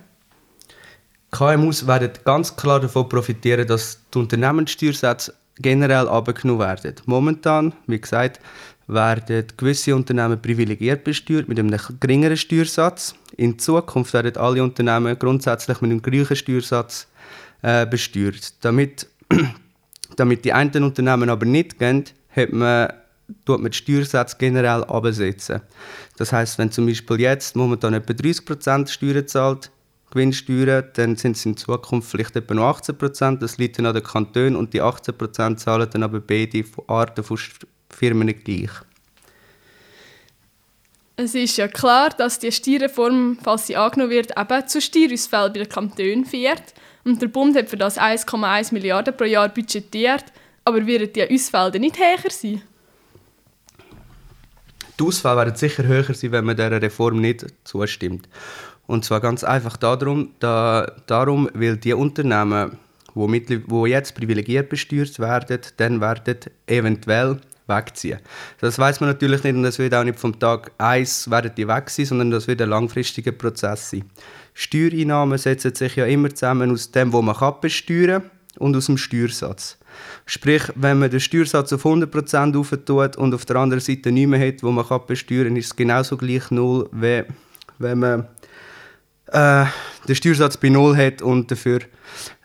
KMUs 1.32 1.88
werden 1.88 2.12
ganz 2.24 2.56
klar 2.56 2.80
davon 2.80 3.10
profitieren, 3.10 3.68
dass 3.68 4.00
die 4.14 4.20
Unternehmenssteuersätze 4.20 5.34
generell 5.60 6.08
abgenommen 6.08 6.60
werden. 6.60 6.96
Momentan, 7.06 7.74
wie 7.88 8.00
gesagt, 8.00 8.40
werden 8.88 9.46
gewisse 9.58 9.96
Unternehmen 9.96 10.42
privilegiert 10.42 11.04
besteuert 11.04 11.48
mit 11.48 11.58
einem 11.58 11.76
geringeren 12.00 12.38
Steuersatz. 12.38 13.16
In 13.38 13.58
Zukunft 13.58 14.14
werden 14.14 14.38
alle 14.38 14.64
Unternehmen 14.64 15.18
grundsätzlich 15.18 15.82
mit 15.82 15.92
einem 15.92 16.02
gleichen 16.02 16.36
Steuersatz 16.36 17.08
äh, 17.62 17.86
besteuert. 17.86 18.54
Damit, 18.64 19.08
damit 20.16 20.46
die 20.46 20.54
einen 20.54 20.84
Unternehmen 20.84 21.30
aber 21.30 21.46
nicht 21.46 21.80
gehen, 21.80 22.06
hat 22.30 22.52
man, 22.52 22.94
tut 23.46 23.62
man 23.62 23.72
die 23.72 23.78
Steuersätze 23.78 24.38
generell 24.38 24.84
absetzen. 24.84 25.62
Das 26.18 26.32
heißt, 26.32 26.58
wenn 26.58 26.72
zum 26.72 26.86
Beispiel 26.86 27.20
jetzt 27.20 27.56
momentan 27.56 27.94
etwa 27.94 28.14
30% 28.14 28.88
Steuern 28.88 29.28
zahlt, 29.28 29.72
Gewinnsteuern, 30.12 30.90
dann 30.94 31.16
sind 31.16 31.36
es 31.36 31.46
in 31.46 31.58
Zukunft 31.58 32.12
vielleicht 32.12 32.36
etwa 32.36 32.54
noch 32.54 32.80
18%. 32.80 33.40
Das 33.40 33.58
liegt 33.58 33.80
dann 33.80 33.88
an 33.88 33.96
den 33.96 34.04
Kantonen 34.04 34.56
und 34.56 34.74
die 34.74 34.82
18% 34.82 35.58
zahlen 35.58 35.90
dann 35.92 36.04
aber 36.04 36.20
beide 36.20 36.64
Arten 36.88 37.24
von 37.24 37.40
Firmen 37.90 38.28
gleich. 38.44 38.70
Es 41.16 41.36
ist 41.36 41.58
ja 41.58 41.68
klar, 41.68 42.10
dass 42.10 42.40
die 42.40 42.52
Steuerreform, 42.52 43.38
falls 43.44 43.68
sie 43.68 43.76
angenommen 43.76 44.12
wird, 44.12 44.38
eben 44.38 44.68
zu 44.68 44.82
Steuerausfällen 44.82 45.54
bei 45.54 45.60
den 45.60 45.70
Kantonen 45.70 46.26
führt. 46.26 46.74
Und 47.04 47.22
der 47.22 47.28
Bund 47.28 47.56
hat 47.56 47.70
für 47.70 47.78
das 47.78 47.98
1,1 47.98 48.74
Milliarden 48.74 49.16
pro 49.16 49.26
Jahr 49.26 49.50
budgetiert. 49.50 50.26
Aber 50.66 50.86
werden 50.88 51.12
die 51.12 51.30
Ausfälle 51.30 51.80
nicht 51.80 51.98
höher 51.98 52.30
sein? 52.30 52.62
Die 55.00 55.04
Ausfälle 55.04 55.38
werden 55.38 55.56
sicher 55.56 55.84
höher 55.84 56.14
sein, 56.14 56.32
wenn 56.32 56.46
man 56.46 56.56
dieser 56.56 56.82
Reform 56.82 57.20
nicht 57.20 57.46
zustimmt. 57.64 58.30
Und 58.86 59.04
zwar 59.06 59.20
ganz 59.20 59.44
einfach 59.44 59.78
darum, 59.78 60.32
da, 60.40 60.92
darum 61.08 61.50
weil 61.54 61.78
die 61.78 61.94
Unternehmen, 61.94 62.78
die, 63.16 63.28
mit, 63.28 63.50
die 63.50 63.62
jetzt 63.88 64.16
privilegiert 64.16 64.70
besteuert 64.70 65.20
werden, 65.20 65.60
dann 65.78 66.02
werden 66.02 66.38
eventuell 66.68 67.40
wegziehen. 67.68 68.20
Das 68.60 68.78
weiß 68.78 69.00
man 69.00 69.10
natürlich 69.10 69.44
nicht 69.44 69.56
und 69.56 69.64
das 69.64 69.80
wird 69.80 69.94
auch 69.94 70.04
nicht 70.04 70.20
vom 70.20 70.38
Tag 70.38 70.72
1 70.78 71.30
werden 71.30 71.52
die 71.56 71.68
weg 71.68 71.90
sein, 71.90 72.06
sondern 72.06 72.32
das 72.32 72.48
wird 72.48 72.62
ein 72.62 72.70
langfristiger 72.70 73.32
Prozess 73.32 73.92
sein. 73.92 74.04
Steuereinnahmen 74.54 75.38
setzen 75.38 75.74
sich 75.74 75.96
ja 75.96 76.06
immer 76.06 76.30
zusammen 76.34 76.72
aus 76.72 76.92
dem, 76.92 77.12
was 77.14 77.22
man 77.22 77.36
kann 77.36 77.56
besteuern 77.62 78.24
und 78.60 78.76
aus 78.76 78.86
dem 78.86 78.98
Steuersatz. 78.98 79.78
Sprich, 80.26 80.64
wenn 80.76 81.00
man 81.00 81.10
den 81.10 81.20
Steuersatz 81.20 81.74
auf 81.74 81.86
100% 81.86 82.58
aufentut 82.58 83.16
und 83.18 83.34
auf 83.34 83.46
der 83.46 83.58
anderen 83.58 83.82
Seite 83.82 84.12
nichts 84.12 84.30
mehr 84.30 84.48
hat, 84.48 84.64
wo 84.64 84.72
man 84.72 84.88
kann 84.88 85.02
besteuern 85.08 85.48
kann, 85.48 85.56
ist 85.58 85.66
es 85.68 85.76
genauso 85.76 86.18
gleich 86.18 86.52
null, 86.52 86.90
wie 86.92 87.24
wenn 87.80 88.00
man 88.00 88.28
äh, 89.34 89.66
den 90.08 90.16
Steuersatz 90.16 90.58
bei 90.58 90.70
Null 90.70 90.96
hat 90.96 91.22
und 91.22 91.50
dafür 91.50 91.80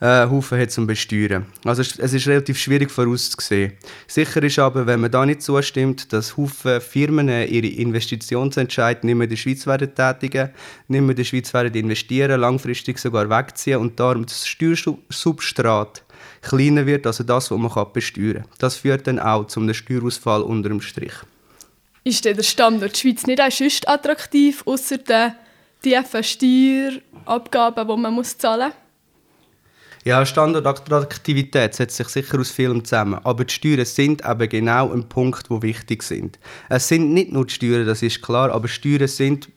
äh, 0.00 0.26
Haufen 0.26 0.58
hat 0.58 0.70
zum 0.70 0.86
Besteuern. 0.86 1.46
Also 1.64 1.82
es, 1.82 1.98
ist 1.98 2.26
relativ 2.26 2.58
schwierig 2.58 2.90
vorauszusehen. 2.90 3.72
Sicher 4.06 4.42
ist 4.42 4.58
aber, 4.58 4.86
wenn 4.86 5.00
man 5.00 5.10
da 5.10 5.26
nicht 5.26 5.42
zustimmt, 5.42 6.12
dass 6.12 6.36
Haufen 6.36 6.80
Firmen 6.80 7.28
ihre 7.28 7.66
Investitionsentscheid 7.66 9.04
nicht 9.04 9.14
mehr 9.14 9.24
in 9.24 9.30
der 9.30 9.36
Schweiz 9.36 9.66
werden 9.66 9.94
tätigen, 9.94 10.50
nicht 10.86 11.00
mehr 11.00 11.10
in 11.10 11.16
der 11.16 11.24
Schweiz 11.24 11.52
werden 11.52 11.74
investieren, 11.74 12.40
langfristig 12.40 12.98
sogar 12.98 13.28
wegziehen 13.28 13.80
und 13.80 13.98
darum 14.00 14.24
das 14.24 14.46
Steuersubstrat 14.46 16.04
kleiner 16.42 16.86
wird, 16.86 17.06
also 17.06 17.24
das, 17.24 17.50
was 17.50 17.58
man 17.58 17.92
besteuern 17.92 18.42
kann. 18.42 18.52
Das 18.58 18.76
führt 18.76 19.06
dann 19.06 19.18
auch 19.18 19.46
zum 19.46 19.72
Steuerausfall 19.72 20.42
unter 20.42 20.68
dem 20.68 20.80
Strich. 20.80 21.12
Ist 22.04 22.24
der 22.24 22.40
Standort 22.42 22.96
Schweiz 22.96 23.26
nicht 23.26 23.40
auch 23.40 23.50
sonst 23.50 23.88
attraktiv, 23.88 24.62
außer 24.64 24.98
der 24.98 25.34
tiefen 25.82 26.24
Steuerabgaben, 26.24 27.88
die 27.88 27.96
man 27.96 28.12
muss 28.12 28.36
zahlen 28.36 28.68
muss? 28.68 28.88
Ja, 30.04 30.24
Standortattraktivität 30.24 31.74
setzt 31.74 31.96
sich 31.96 32.08
sicher 32.08 32.38
aus 32.40 32.50
vielem 32.50 32.84
zusammen. 32.84 33.20
Aber 33.24 33.44
die 33.44 33.52
Steuern 33.52 33.84
sind 33.84 34.24
eben 34.24 34.48
genau 34.48 34.90
ein 34.90 35.08
Punkt, 35.08 35.50
wo 35.50 35.60
wichtig 35.60 36.02
sind. 36.02 36.38
Es 36.68 36.88
sind 36.88 37.12
nicht 37.12 37.32
nur 37.32 37.46
die 37.46 37.52
Steuern, 37.52 37.86
das 37.86 38.02
ist 38.02 38.22
klar, 38.22 38.50
aber 38.50 38.68
Steuern 38.68 39.08
sind 39.08 39.50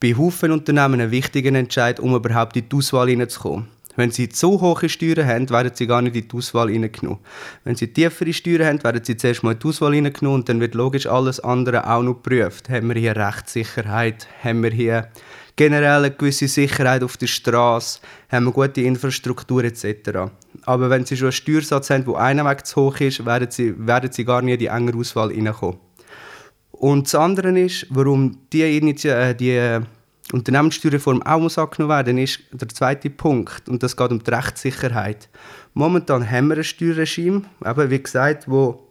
bei 0.00 0.14
Haufen 0.16 0.52
Unternehmen 0.52 1.00
ein 1.00 1.10
wichtiger 1.10 1.56
Entscheid, 1.56 2.00
um 2.00 2.14
überhaupt 2.14 2.56
in 2.56 2.68
die 2.68 2.76
Auswahl 2.76 3.08
hineinzukommen. 3.08 3.68
Wenn 3.98 4.12
sie 4.12 4.28
zu 4.28 4.60
hohe 4.60 4.88
Steuern 4.88 5.26
haben, 5.26 5.50
werden 5.50 5.72
sie 5.74 5.88
gar 5.88 6.00
nicht 6.02 6.14
in 6.14 6.28
die 6.28 6.36
Auswahl 6.36 6.70
hineingenommen. 6.70 7.18
Wenn 7.64 7.74
sie 7.74 7.92
tiefere 7.92 8.32
Steuern 8.32 8.64
haben, 8.64 8.84
werden 8.84 9.02
sie 9.02 9.16
zuerst 9.16 9.42
mal 9.42 9.54
in 9.54 9.58
die 9.58 9.66
Auswahl 9.66 9.92
hineingenommen 9.92 10.42
und 10.42 10.48
dann 10.48 10.60
wird 10.60 10.76
logisch 10.76 11.08
alles 11.08 11.40
andere 11.40 11.84
auch 11.84 12.00
noch 12.00 12.14
geprüft. 12.22 12.68
Haben 12.68 12.94
wir 12.94 13.00
hier 13.00 13.16
Rechtssicherheit? 13.16 14.28
Haben 14.44 14.62
wir 14.62 14.70
hier 14.70 15.08
generell 15.56 16.04
eine 16.04 16.12
gewisse 16.12 16.46
Sicherheit 16.46 17.02
auf 17.02 17.16
der 17.16 17.26
Straße? 17.26 17.98
Haben 18.30 18.44
wir 18.44 18.52
gute 18.52 18.82
Infrastruktur 18.82 19.64
etc.? 19.64 20.30
Aber 20.62 20.90
wenn 20.90 21.04
sie 21.04 21.16
schon 21.16 21.26
einen 21.26 21.32
Steuersatz 21.32 21.90
haben, 21.90 22.04
der 22.04 22.14
einen 22.18 22.46
Weg 22.46 22.66
zu 22.66 22.80
hoch 22.80 23.00
ist, 23.00 23.26
werden 23.26 23.50
sie, 23.50 23.74
werden 23.84 24.12
sie 24.12 24.24
gar 24.24 24.42
nicht 24.42 24.54
in 24.54 24.58
die 24.60 24.66
enge 24.66 24.94
Auswahl 24.94 25.32
hineinkommen. 25.32 25.80
Und 26.70 27.08
das 27.08 27.16
andere 27.16 27.58
ist, 27.58 27.88
warum 27.90 28.38
die, 28.52 28.76
Initi 28.78 29.08
äh, 29.08 29.34
die 29.34 29.80
Unternehmenssteuerreform 30.32 31.22
auch 31.22 31.40
muss 31.40 31.56
angenommen 31.56 31.90
werden 31.90 32.18
ist 32.18 32.40
der 32.52 32.68
zweite 32.68 33.08
Punkt 33.08 33.68
und 33.68 33.82
das 33.82 33.96
geht 33.96 34.10
um 34.10 34.22
die 34.22 34.30
Rechtssicherheit. 34.30 35.28
Momentan 35.72 36.28
haben 36.30 36.48
wir 36.48 36.58
ein 36.58 36.64
Steuerregime, 36.64 37.42
eben 37.64 37.90
wie 37.90 38.02
gesagt, 38.02 38.48
wo 38.48 38.88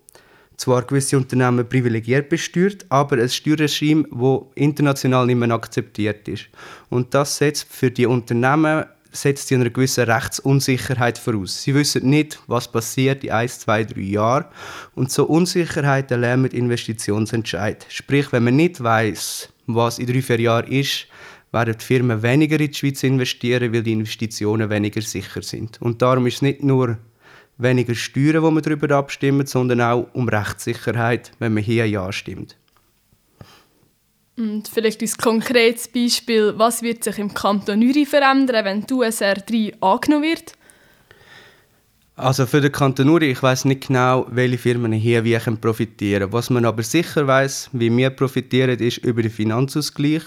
zwar 0.58 0.82
gewisse 0.82 1.18
Unternehmen 1.18 1.68
privilegiert 1.70 2.30
besteuert, 2.30 2.86
aber 2.90 3.18
ein 3.18 3.30
Steuerregime, 3.30 4.06
das 4.10 4.42
international 4.56 5.28
nicht 5.28 5.36
mehr 5.36 5.52
akzeptiert 5.52 6.28
ist. 6.28 6.50
Und 6.90 7.14
das 7.14 7.38
setzt 7.38 7.68
für 7.72 7.92
die 7.92 8.08
Unternehmen 8.08 8.86
setzt 9.12 9.48
sie 9.48 9.56
eine 9.56 9.72
gewisse 9.72 10.08
Rechtsunsicherheit 10.08 11.18
voraus. 11.18 11.64
Sie 11.64 11.74
wissen 11.74 12.10
nicht, 12.10 12.40
was 12.48 12.72
passiert 12.72 13.24
in 13.24 13.32
ein, 13.32 13.50
zwei, 13.50 13.84
drei 13.84 14.02
Jahren. 14.02 14.46
Und 14.96 15.12
so 15.12 15.26
Unsicherheiten 15.26 16.22
lähmen 16.22 16.52
Investitionsentscheid. 16.52 17.86
Sprich, 17.90 18.32
wenn 18.32 18.44
man 18.44 18.56
nicht 18.56 18.84
weiß, 18.84 19.50
was 19.68 20.00
in 20.00 20.08
drei, 20.08 20.22
vier 20.22 20.40
Jahren 20.40 20.72
ist, 20.72 21.08
werden 21.52 21.76
die 21.78 21.84
Firmen 21.86 22.22
weniger 22.24 22.60
in 22.60 22.72
die 22.72 22.74
Schweiz 22.74 23.04
investieren, 23.04 23.74
weil 23.74 23.84
die 23.84 23.94
Investitionen 23.94 24.70
weniger 24.70 25.02
sicher 25.02 25.42
sind. 25.42 25.82
Und 25.82 26.02
darum 26.02 26.28
ist 26.28 26.36
es 26.36 26.42
nicht 26.42 26.64
nur 26.64 26.98
weniger 27.58 27.96
Steuern, 27.96 28.44
wo 28.44 28.52
man 28.52 28.64
darüber 28.64 28.96
abstimmt, 28.96 29.50
sondern 29.50 29.82
auch 29.82 30.08
um 30.14 30.28
Rechtssicherheit, 30.30 31.32
wenn 31.40 31.54
man 31.54 31.64
hier 31.64 31.88
Ja 31.88 32.12
stimmt. 32.12 32.58
Und 34.38 34.68
vielleicht 34.68 35.02
ein 35.02 35.10
konkretes 35.18 35.88
Beispiel, 35.88 36.54
was 36.58 36.84
wird 36.84 37.04
sich 37.04 37.18
im 37.18 37.34
Kanton 37.34 37.82
Uri 37.82 38.06
verändern, 38.06 38.66
wenn 38.66 38.86
die 38.86 38.94
USR 38.94 39.34
3 39.34 39.74
angenommen 39.82 40.24
wird? 40.24 40.54
Also 42.20 42.48
für 42.48 42.62
den 42.62 42.72
Kanton 42.72 43.10
Uri, 43.10 43.30
ich 43.30 43.44
weiß 43.44 43.66
nicht 43.66 43.90
genau, 43.90 44.26
welche 44.32 44.58
Firmen 44.58 44.92
hier 44.92 45.24
wie 45.24 45.38
profitieren. 45.38 46.34
Was 46.34 46.50
man 46.50 46.66
aber 46.66 46.82
sicher 46.82 47.28
weiß, 47.28 47.70
wie 47.74 47.96
wir 47.96 48.10
profitieren, 48.10 48.80
ist 48.80 48.98
über 48.98 49.22
den 49.22 49.30
Finanzausgleich 49.30 50.24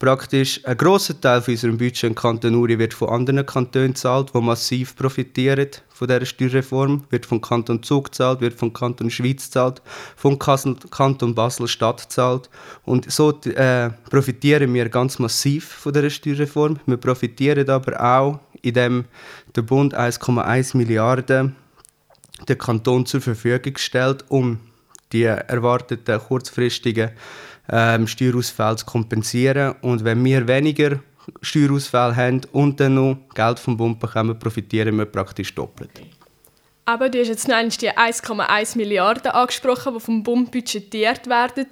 praktisch 0.00 0.64
ein 0.64 0.78
grosser 0.78 1.20
Teil 1.20 1.42
von 1.42 1.52
unserem 1.52 1.76
Budget 1.78 2.04
im 2.04 2.14
Kanton 2.14 2.54
Uri 2.56 2.78
wird 2.78 2.94
von 2.94 3.10
anderen 3.10 3.44
Kantonen 3.44 3.92
gezahlt, 3.92 4.32
die 4.34 4.40
massiv 4.40 4.96
profitieren 4.96 5.68
von 5.90 6.08
dieser 6.08 6.24
Steuerreform. 6.24 7.04
Wird 7.10 7.26
vom 7.26 7.40
Kanton 7.40 7.82
Zug 7.82 8.06
gezahlt, 8.06 8.40
wird 8.40 8.54
vom 8.54 8.72
Kanton 8.72 9.10
Schweiz 9.10 9.44
gezahlt, 9.44 9.82
vom 10.16 10.38
Kanton 10.38 11.34
Basel-Stadt 11.34 12.08
gezahlt. 12.08 12.48
Und 12.84 13.12
so 13.12 13.38
äh, 13.42 13.90
profitieren 14.08 14.72
wir 14.72 14.88
ganz 14.88 15.18
massiv 15.18 15.68
von 15.68 15.92
dieser 15.92 16.10
Steuerreform. 16.10 16.80
Wir 16.86 16.96
profitieren 16.96 17.68
aber 17.68 18.02
auch, 18.02 18.40
indem 18.62 19.04
der 19.54 19.62
Bund 19.62 19.94
1,1 19.94 20.76
Milliarden 20.78 21.54
den 22.48 22.58
Kanton 22.58 23.04
zur 23.04 23.20
Verfügung 23.20 23.76
stellt, 23.76 24.24
um 24.28 24.60
die 25.12 25.24
erwarteten 25.24 26.18
kurzfristigen 26.20 27.10
ähm, 27.70 28.06
Steuerausfälle 28.06 28.76
zu 28.76 28.86
kompensieren. 28.86 29.74
Und 29.82 30.04
wenn 30.04 30.24
wir 30.24 30.46
weniger 30.46 31.00
Steuerausfälle 31.42 32.16
haben 32.16 32.40
und 32.52 32.80
dann 32.80 32.94
noch 32.94 33.18
Geld 33.34 33.58
vom 33.58 33.76
Bund 33.76 33.98
bekommen, 33.98 34.38
profitieren 34.38 34.96
wir 34.98 35.06
praktisch 35.06 35.54
doppelt. 35.54 35.90
Aber 36.86 37.08
du 37.08 37.20
hast 37.20 37.28
jetzt 37.28 37.46
noch 37.46 37.56
die 37.62 37.90
1,1 37.90 38.76
Milliarden 38.76 39.30
angesprochen, 39.30 39.94
die 39.94 40.00
vom 40.00 40.22
Bund 40.22 40.50
budgetiert 40.50 41.28
werden. 41.28 41.66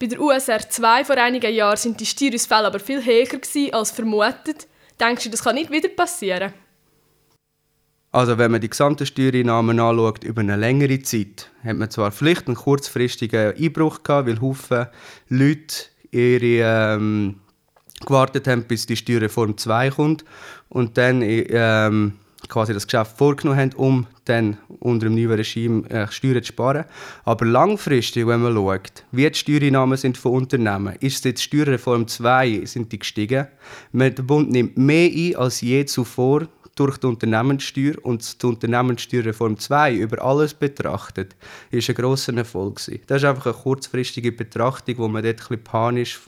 Bei 0.00 0.06
der 0.06 0.20
USR 0.20 0.68
2 0.68 1.04
vor 1.04 1.16
einigen 1.16 1.54
Jahren 1.54 1.76
sind 1.76 2.00
die 2.00 2.06
Steuerausfälle 2.06 2.66
aber 2.66 2.80
viel 2.80 3.04
höher 3.04 3.28
als 3.72 3.92
vermutet. 3.92 4.66
Denkst 4.98 5.24
du, 5.24 5.30
das 5.30 5.44
kann 5.44 5.54
nicht 5.54 5.70
wieder 5.70 5.88
passieren? 5.88 6.52
Also 8.14 8.38
wenn 8.38 8.52
man 8.52 8.60
die 8.60 8.70
gesamten 8.70 9.06
Steuereinnahmen 9.06 9.80
anschaut 9.80 10.22
über 10.22 10.40
eine 10.40 10.54
längere 10.54 11.02
Zeit, 11.02 11.50
hat 11.64 11.76
man 11.76 11.90
zwar 11.90 12.12
vielleicht 12.12 12.46
einen 12.46 12.54
kurzfristigen 12.54 13.56
Einbruch 13.56 14.04
gehabt, 14.04 14.28
weil 14.28 14.40
Haufen 14.40 14.86
Leute 15.28 15.86
ihre, 16.12 16.94
ähm, 16.94 17.40
gewartet 18.06 18.46
haben, 18.46 18.66
bis 18.68 18.86
die 18.86 18.96
Steuerreform 18.96 19.58
2 19.58 19.90
kommt 19.90 20.24
und 20.68 20.96
dann 20.96 21.22
ähm, 21.24 22.12
quasi 22.48 22.72
das 22.72 22.86
Geschäft 22.86 23.18
vorgenommen 23.18 23.58
haben, 23.58 23.72
um 23.72 24.06
dann 24.26 24.58
unter 24.78 25.08
dem 25.08 25.16
neuen 25.16 25.32
Regime 25.32 25.90
äh, 25.90 26.06
Steuern 26.06 26.44
zu 26.44 26.52
sparen. 26.52 26.84
Aber 27.24 27.44
langfristig, 27.44 28.28
wenn 28.28 28.42
man 28.42 28.54
schaut, 28.54 29.04
wie 29.10 29.28
die 29.28 29.36
Steuereinnahmen 29.36 29.98
sind 29.98 30.18
von 30.18 30.34
Unternehmen, 30.34 30.94
ist 31.00 31.24
jetzt 31.24 31.42
Steuerreform 31.42 32.06
2 32.06 32.64
sind 32.64 32.92
die 32.92 33.00
gestiegen. 33.00 33.48
Der 33.92 34.10
Bund 34.10 34.52
nimmt 34.52 34.78
mehr 34.78 35.10
ein 35.10 35.34
als 35.34 35.62
je 35.62 35.84
zuvor 35.84 36.46
durch 36.74 36.98
die 36.98 37.06
Unternehmenssteuer 37.06 37.94
und 38.02 38.42
die 38.42 38.46
Unternehmenssteuerreform 38.46 39.58
2 39.58 39.94
über 39.94 40.22
alles 40.22 40.54
betrachtet, 40.54 41.36
ist 41.70 41.88
ein 41.88 41.94
grosser 41.94 42.36
Erfolg. 42.36 42.80
Das 43.06 43.18
ist 43.18 43.24
einfach 43.24 43.46
eine 43.46 43.54
kurzfristige 43.54 44.32
Betrachtung, 44.32 44.98
wo 44.98 45.08
man 45.08 45.22
dort 45.22 45.50
ein 45.50 45.62
panisch, 45.62 46.20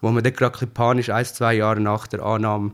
wo 0.00 0.10
man 0.10 0.22
dort 0.22 0.36
gerade 0.36 0.58
ein 0.60 0.70
panisch 0.72 1.10
ein, 1.10 1.24
zwei 1.24 1.54
Jahre 1.54 1.80
nach 1.80 2.06
der 2.06 2.22
Annahme 2.22 2.72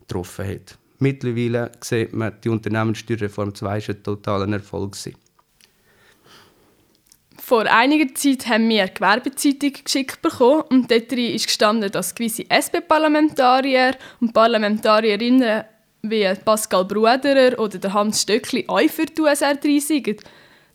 getroffen 0.00 0.46
hat. 0.48 0.78
Mittlerweile 0.98 1.72
sieht 1.80 2.12
man, 2.12 2.34
die 2.42 2.48
Unternehmenssteuerreform 2.48 3.54
2 3.54 3.78
ist 3.78 3.90
ein 3.90 4.02
totaler 4.02 4.50
Erfolg 4.52 4.92
gewesen. 4.92 5.16
Vor 7.44 7.66
einiger 7.66 8.14
Zeit 8.14 8.46
haben 8.46 8.68
wir 8.68 8.82
eine 8.82 8.92
Gewerbezeitung 8.92 9.72
geschickt 9.84 10.22
bekommen 10.22 10.62
und 10.70 10.90
dort 10.90 11.12
ist 11.12 11.46
gestanden, 11.46 11.90
dass 11.90 12.14
gewisse 12.14 12.48
SP-Parlamentarier 12.48 13.96
und 14.20 14.32
Parlamentarierinnen 14.32 15.64
wie 16.02 16.28
Pascal 16.44 16.84
Bruderer 16.84 17.58
oder 17.58 17.78
der 17.78 17.92
Hans 17.92 18.22
Stöckli 18.22 18.64
auch 18.66 18.80
für 18.90 19.06
die 19.06 19.22
USR 19.22 19.54
3 19.54 19.78
sind. 19.78 20.20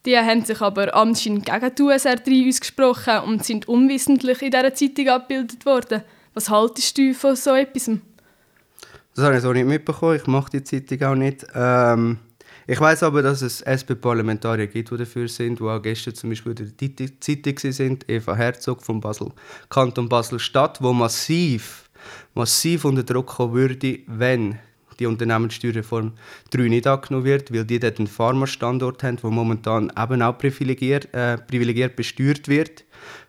Die 0.06 0.18
haben 0.18 0.46
sich 0.46 0.62
aber 0.62 0.96
anscheinend 0.96 1.46
gegen 1.46 1.76
die 1.76 1.82
USR 1.82 2.16
3 2.16 2.48
ausgesprochen 2.48 3.20
und 3.26 3.44
sind 3.44 3.68
unwissentlich 3.68 4.42
in 4.42 4.52
dieser 4.52 4.74
Zeitung 4.74 5.10
abgebildet 5.10 5.66
worden. 5.66 6.04
Was 6.34 6.50
haltest 6.50 6.98
du 6.98 7.14
von 7.14 7.36
so 7.36 7.56
etwas? 7.56 7.92
Das 9.16 9.26
habe 9.26 9.36
ich 9.36 9.42
so 9.42 9.52
nicht 9.52 9.68
mitbekommen. 9.68 10.16
Ich 10.16 10.28
mache 10.28 10.52
die 10.52 10.64
Zeitung 10.64 11.04
auch 11.10 11.16
nicht. 11.16 11.46
Ähm, 11.54 12.20
ich 12.66 12.80
weiß 12.80 13.04
aber, 13.04 13.22
dass 13.22 13.42
es 13.42 13.62
SP-Parlamentarier 13.62 14.68
gibt, 14.68 14.92
die 14.92 14.98
dafür 14.98 15.28
sind, 15.28 15.60
die 15.60 15.64
auch 15.64 15.82
gestern 15.82 16.16
zum 16.16 16.30
Beispiel 16.30 16.56
in 16.80 16.96
der 16.96 17.20
Zeitung 17.20 17.58
sind. 17.58 18.10
Eva 18.10 18.36
Herzog 18.36 18.84
von 18.84 19.02
Basel, 19.02 19.32
Kanton 19.70 20.08
Basel-Stadt, 20.08 20.82
wo 20.82 20.94
massiv, 20.94 21.90
massiv 22.34 22.86
unter 22.86 23.04
Druck 23.04 23.28
kommen 23.28 23.54
würde, 23.54 24.00
wenn 24.08 24.60
die 25.00 25.06
Unternehmenssteuerreform 25.06 26.14
3 26.52 26.62
nicht 26.64 26.88
angenommen 26.88 27.26
wird, 27.26 27.54
weil 27.54 27.66
die 27.66 27.80
dort 27.80 28.00
einen 28.00 28.08
Pharma-Standort 28.08 29.04
haben, 29.04 29.18
der 29.18 29.30
momentan 29.30 29.92
eben 29.98 30.22
auch 30.22 30.38
privilegiert, 30.38 31.14
äh, 31.14 31.38
privilegiert 31.38 31.96
besteuert 31.96 32.48
wird. 32.48 32.84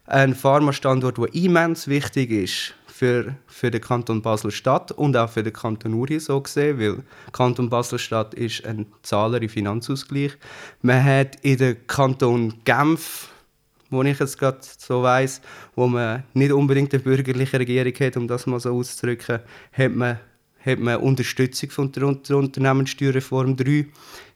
Ein 0.06 0.34
Pharma-Standort, 0.34 1.18
der 1.18 1.34
immens 1.34 1.88
wichtig 1.88 2.30
ist 2.30 2.74
für, 2.86 3.36
für 3.46 3.70
den 3.70 3.80
Kanton 3.80 4.22
Basel-Stadt 4.22 4.92
und 4.92 5.16
auch 5.16 5.30
für 5.30 5.42
den 5.42 5.52
Kanton 5.52 5.94
Uri 5.94 6.18
so 6.18 6.40
gesehen, 6.40 6.78
weil 6.80 7.02
Kanton 7.32 7.68
Basel-Stadt 7.68 8.34
ist 8.34 8.64
ein 8.64 8.86
Zahler 9.02 9.40
im 9.40 9.48
Finanzausgleich. 9.48 10.32
Man 10.82 11.04
hat 11.04 11.36
in 11.42 11.58
den 11.58 11.86
Kanton 11.86 12.54
Genf 12.64 13.28
wo 13.90 14.02
ich 14.02 14.18
jetzt 14.18 14.38
gerade 14.38 14.58
so 14.60 15.02
weiß, 15.02 15.40
wo 15.74 15.86
man 15.86 16.24
nicht 16.34 16.52
unbedingt 16.52 16.92
eine 16.92 17.02
bürgerliche 17.02 17.58
Regierung 17.58 17.94
hat, 17.94 18.16
um 18.16 18.28
das 18.28 18.46
mal 18.46 18.60
so 18.60 18.74
auszudrücken, 18.74 19.40
hat 19.72 19.94
man 19.94 20.18
hat 20.68 20.78
man 20.78 20.96
Unterstützung 20.98 21.70
von 21.70 21.92
der 21.92 22.04
Unternehmenssteuerreform 22.36 23.56
3, 23.56 23.86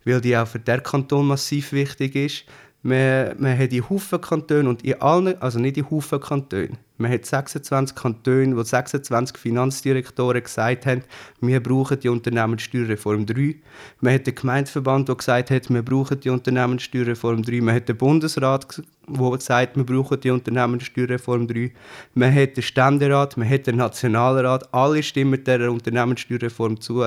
weil 0.04 0.20
die 0.20 0.36
auch 0.36 0.46
für 0.48 0.58
den 0.58 0.82
Kanton 0.82 1.28
massiv 1.28 1.72
wichtig 1.72 2.16
ist. 2.16 2.44
Man, 2.84 3.36
man 3.38 3.56
hat 3.56 3.70
die 3.70 3.80
Haufen 3.80 4.20
Kantone 4.20 4.68
und 4.68 4.82
in 4.84 5.00
allen, 5.00 5.40
also 5.40 5.60
nicht 5.60 5.76
die 5.76 5.84
Haufen 5.84 6.20
Kantone, 6.20 6.78
man 7.02 7.12
hat 7.12 7.26
26 7.26 7.96
Kantone, 7.96 8.56
wo 8.56 8.62
26 8.62 9.36
Finanzdirektoren 9.36 10.42
gesagt 10.42 10.86
haben, 10.86 11.02
wir 11.40 11.60
brauchen 11.62 11.98
die 12.00 12.08
Unternehmenssteuerreform 12.08 13.26
3. 13.26 13.56
Man 14.00 14.14
hat 14.14 14.26
den 14.26 14.34
Gemeindeverband, 14.34 15.08
der 15.08 15.16
gesagt 15.16 15.50
hat, 15.50 15.68
wir 15.68 15.82
brauchen 15.82 16.20
die 16.20 16.30
Unternehmenssteuerreform 16.30 17.42
3. 17.42 17.60
Man 17.60 17.74
hat 17.74 17.88
den 17.88 17.96
Bundesrat, 17.96 18.82
der 19.08 19.30
gesagt 19.30 19.76
wir 19.76 19.84
brauchen 19.84 20.20
die 20.20 20.30
Unternehmenssteuerreform 20.30 21.48
3. 21.48 21.72
Man 22.14 22.34
hat 22.34 22.56
den 22.56 22.62
Ständerat, 22.62 23.36
man 23.36 23.48
hat 23.48 23.66
den 23.66 23.76
Nationalrat, 23.76 24.72
alle 24.72 25.02
stimmen 25.02 25.42
dieser 25.42 25.70
Unternehmenssteuerreform 25.70 26.80
zu. 26.80 27.04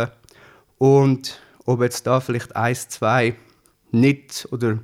Und 0.77 1.39
ob 1.65 1.81
jetzt 1.81 2.05
da 2.05 2.19
vielleicht 2.19 2.55
eins, 2.55 2.89
zwei 2.89 3.35
nicht 3.91 4.47
oder 4.51 4.79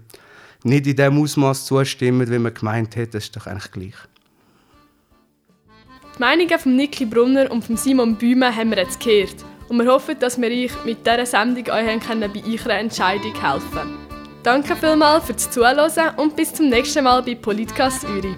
nicht 0.64 0.88
in 0.88 0.96
dem 0.96 1.22
Ausmaß 1.22 1.66
zustimmen, 1.66 2.30
wie 2.30 2.40
man 2.40 2.54
gemeint 2.54 2.96
hat, 2.96 3.14
das 3.14 3.26
ist 3.26 3.36
doch 3.36 3.48
eigentlich 3.48 3.72
gleich. 3.72 3.96
Die 6.16 6.20
Meinungen 6.20 6.60
von 6.60 6.76
Niki 6.76 7.06
Brunner 7.06 7.50
und 7.52 7.64
von 7.64 7.78
Simon 7.78 8.16
Bühme 8.16 8.56
haben 8.56 8.70
wir 8.70 8.78
jetzt 8.78 9.00
gehört. 9.00 9.36
Und 9.70 9.78
wir 9.78 9.92
hoffen, 9.92 10.20
dass 10.20 10.40
wir 10.40 10.50
euch 10.50 10.72
mit 10.86 11.06
dieser 11.06 11.26
Sendung 11.26 11.68
euch 11.70 12.00
können 12.02 12.32
bei 12.32 12.44
eurer 12.46 12.78
Entscheidung 12.78 13.34
helfen 13.42 13.72
können. 13.72 13.98
Danke 14.44 14.76
vielmals 14.76 15.26
fürs 15.26 15.50
Zuhören 15.50 16.16
und 16.18 16.36
bis 16.36 16.54
zum 16.54 16.70
nächsten 16.70 17.04
Mal 17.04 17.22
bei 17.24 17.36
Politcast 17.36 18.04
Uri. 18.04 18.36